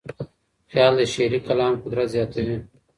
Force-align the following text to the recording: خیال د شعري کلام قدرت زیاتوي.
خیال 0.71 0.93
د 0.99 1.01
شعري 1.13 1.39
کلام 1.47 1.73
قدرت 1.83 2.07
زیاتوي. 2.15 2.55